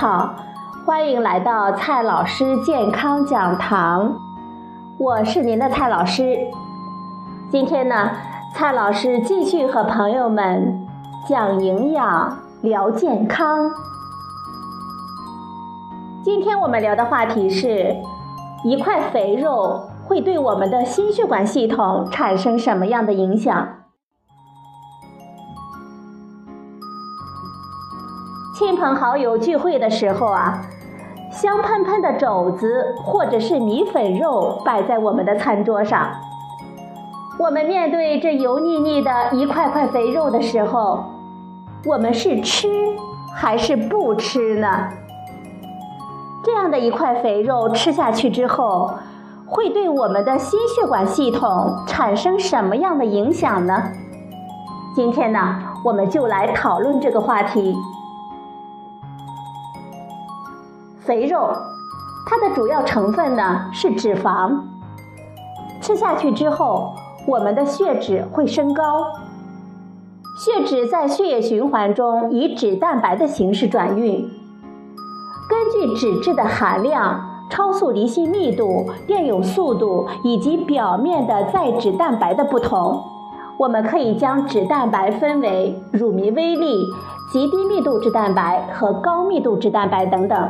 [0.00, 0.34] 好，
[0.86, 4.18] 欢迎来到蔡老师健康讲堂，
[4.96, 6.38] 我是您的蔡老师。
[7.50, 8.12] 今天呢，
[8.54, 10.88] 蔡老师继续和朋友们
[11.28, 13.70] 讲营养、聊健康。
[16.24, 17.94] 今天我们聊的话题是：
[18.64, 23.68] 一块肥肉会对我们的心血管系统产生什么样的影响？
[28.70, 30.62] 亲朋好友聚会的时候啊，
[31.32, 36.08] 香喷喷的肘子或者是米粉肉摆在我们的餐桌上，
[37.36, 41.02] 我们面对这油腻腻的一块块肥肉的时候，
[41.84, 42.68] 我们是吃
[43.34, 44.86] 还是不吃呢？
[46.44, 48.88] 这样的一块肥肉吃下去之后，
[49.48, 53.90] 会对我们的心血管系统产生什么样的影响呢？
[54.94, 57.74] 今天呢，我们就来讨论这个话题。
[61.10, 61.50] 肥肉，
[62.24, 64.60] 它的主要成分呢是脂肪。
[65.80, 66.94] 吃下去之后，
[67.26, 69.02] 我们的血脂会升高。
[70.38, 74.20] 血脂在血液循环中以脂蛋白的形式转运。
[75.48, 83.02] 根据脂质的含量、超速离心密度、电泳速度以及表面的载脂蛋白的不同，
[83.58, 86.84] 我们可以将脂蛋白分为乳糜微粒、
[87.32, 90.48] 极低密度脂蛋白和高密度脂蛋白等等。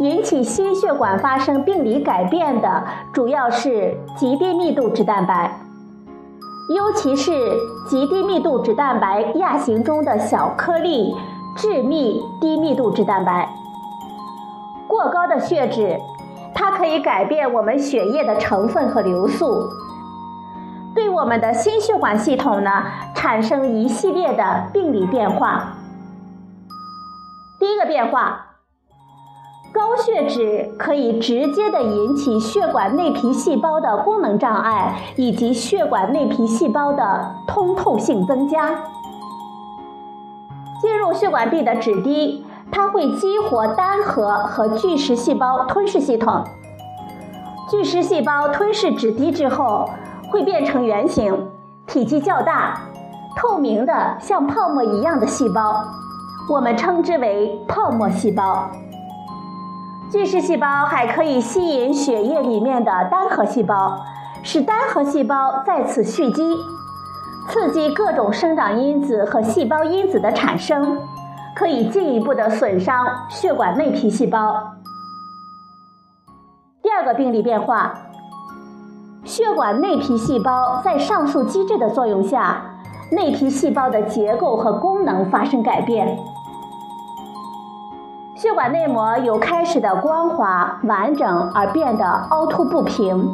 [0.00, 5.58] 引起心血管发生病理改变的主要是极低密度脂蛋白，
[6.74, 7.32] 尤其是
[7.88, 11.16] 极低密度脂蛋白亚型中的小颗粒
[11.56, 13.48] 致密低密度脂蛋白。
[14.86, 15.98] 过高的血脂，
[16.54, 19.68] 它可以改变我们血液的成分和流速，
[20.94, 22.70] 对我们的心血管系统呢
[23.16, 25.72] 产生一系列的病理变化。
[27.58, 28.44] 第一个变化。
[30.08, 38.70] 血脂可以直接的引起血管内皮细胞的功能障碍，以及血管内皮细胞的通透性增加。
[40.80, 46.42] 进入血管壁的脂滴，它会激活单核和巨噬细胞吞噬系统。
[47.70, 49.90] 巨噬细胞吞噬脂滴之后，
[50.30, 51.50] 会变成圆形、
[51.86, 52.80] 体积较大、
[53.36, 55.84] 透明的像泡沫一样的细胞，
[56.50, 58.70] 我们称之为泡沫细胞。
[60.10, 64.00] 巨噬细胞还可以吸引血液里面的单核细胞，
[64.42, 66.56] 使单核细胞在此蓄积，
[67.50, 70.98] 刺激各种生长因子和细胞因子的产生，
[71.54, 74.72] 可以进一步的损伤血管内皮细胞。
[76.82, 77.92] 第二个病理变化，
[79.24, 82.62] 血管内皮细胞在上述机制的作用下，
[83.12, 86.18] 内皮细胞的结构和功能发生改变。
[88.38, 93.28] 血管内膜由开始的光滑完整而变得凹凸不平，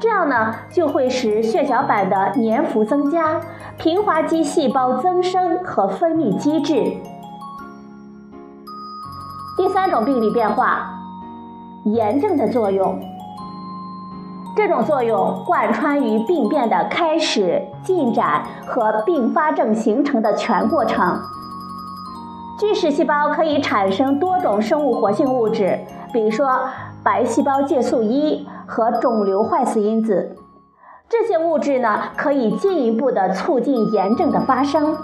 [0.00, 3.38] 这样呢就会使血小板的粘附增加，
[3.76, 6.96] 平滑肌细胞增生和分泌机制。
[9.58, 10.88] 第三种病理变化，
[11.84, 12.98] 炎症的作用。
[14.56, 21.20] 这种作用贯穿于病变的开始、进展和并发症形成的全过程。
[22.62, 25.80] 巨噬细胞可以产生多种生物活性物质，
[26.12, 26.60] 比如说
[27.02, 30.36] 白细胞介素一和肿瘤坏死因子。
[31.08, 34.96] 这些物质呢，可以进一步的促进炎症的发生。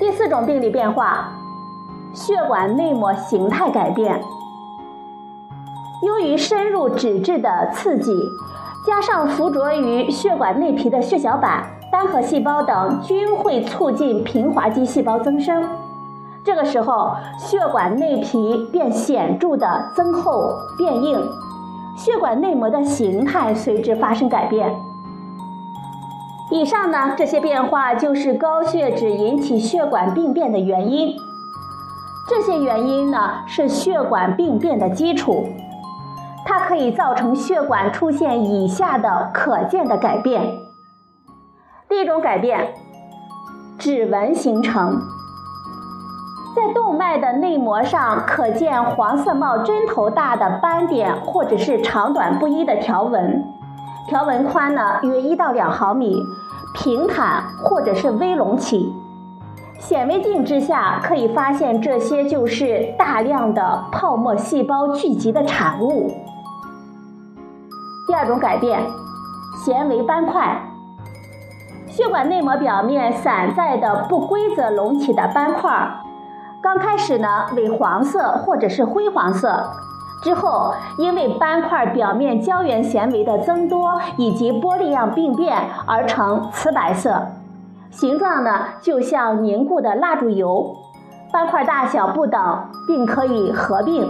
[0.00, 1.28] 第四种病理变化，
[2.12, 4.20] 血管内膜形态改变。
[6.04, 8.12] 由于深入脂质的刺激，
[8.84, 11.64] 加上附着于血管内皮的血小板。
[11.90, 15.68] 单核细胞等均会促进平滑肌细胞增生，
[16.44, 21.20] 这个时候血管内皮便显著的增厚变硬，
[21.96, 24.72] 血管内膜的形态随之发生改变。
[26.52, 31.14] 以上呢这些变化就是高血脂引起血管病变的原因，
[32.28, 35.44] 这些原因呢是血管病变的基础，
[36.44, 40.69] 它可以造成血管出现以下的可见的改变。
[41.90, 42.72] 第一种改变，
[43.76, 45.02] 指纹形成，
[46.54, 53.44] 在动脉的内膜上可见黄色帽针头大的斑点，或者是长短不一的条纹，
[54.06, 56.22] 条纹宽呢约一到两毫米，
[56.74, 58.94] 平坦或者是微隆起，
[59.80, 66.12] 显微镜之下可以发现这些就是大量的泡沫细胞聚集的产物。
[68.06, 68.80] 第二种改变，
[69.64, 70.69] 纤维斑块。
[72.00, 75.70] 血管内膜表面散在的不规则隆起的斑块，
[76.62, 79.68] 刚开始呢为黄色或者是灰黄色，
[80.22, 87.26] 之后因为斑块表面胶原纤维的增多以及玻璃样病变而成瓷白色，
[87.90, 90.74] 形状呢就像凝固的蜡烛油，
[91.30, 94.08] 斑块大小不等，并可以合并。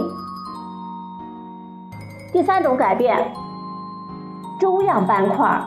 [2.31, 3.33] 第三种改变，
[4.61, 5.61] 粥样斑块。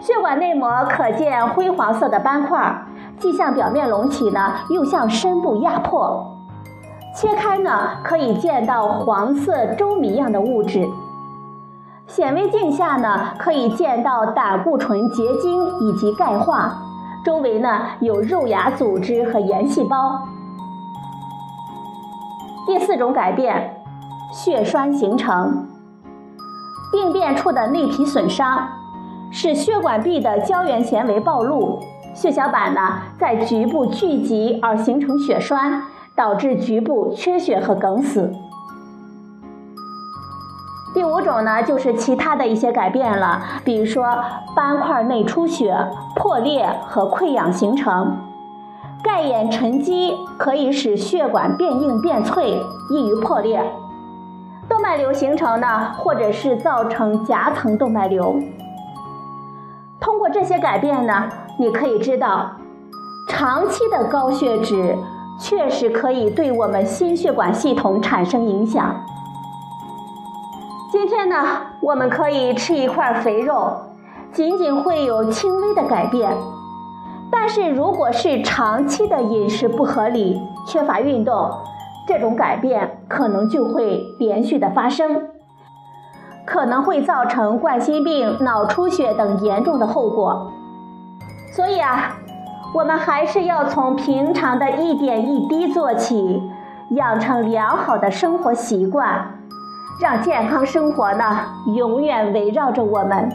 [0.00, 2.86] 血管内膜可见灰黄色的斑块，
[3.18, 6.26] 既向表面隆起呢，又向深部压迫。
[7.14, 10.88] 切开呢，可以见到黄色粥糜样的物质。
[12.06, 16.72] 显微镜下呢，可以见到胆固醇结晶以及钙化，
[17.24, 17.68] 周围呢
[18.00, 20.22] 有肉芽组织和炎细胞。
[22.66, 23.76] 第四种改变。
[24.32, 25.66] 血栓形成，
[26.92, 28.68] 病变处的内皮损伤，
[29.30, 31.78] 使血管壁的胶原纤维暴露，
[32.14, 32.80] 血小板呢
[33.18, 35.84] 在局部聚集而形成血栓，
[36.16, 38.32] 导致局部缺血和梗死。
[40.92, 44.04] 第五种呢就是其他的一些改变了，比如说
[44.56, 45.72] 斑块内出血、
[46.16, 48.16] 破裂和溃疡形成，
[49.00, 52.60] 钙眼沉积可以使血管变硬变脆，
[52.90, 53.62] 易于破裂。
[54.68, 58.34] 动脉瘤形成呢，或者是造成夹层动脉瘤。
[60.00, 62.52] 通过这些改变呢，你可以知道，
[63.28, 64.96] 长期的高血脂
[65.38, 68.94] 确实可以对我们心血管系统产生影响。
[70.90, 71.36] 今天呢，
[71.82, 73.72] 我们可以吃一块肥肉，
[74.32, 76.30] 仅仅会有轻微的改变。
[77.30, 81.50] 但是如果是长期的饮食不合理、缺乏运动，
[82.08, 85.29] 这种改变可能就会连续的发生，
[86.50, 90.50] 可能会造成冠心病、脑出血等严重的后果。
[91.52, 92.16] 所以啊，
[92.74, 96.42] 我们还是要从平常的一点一滴做起，
[96.90, 99.38] 养成良好的生活习惯，
[100.00, 101.24] 让健康生活呢
[101.76, 103.30] 永远围绕着我们。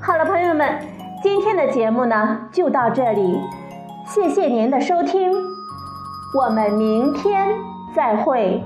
[0.00, 0.80] 好了，朋友们，
[1.22, 3.40] 今天的节目呢就到这里，
[4.04, 5.32] 谢谢您的收听。
[6.36, 7.56] 我们明天
[7.94, 8.64] 再会。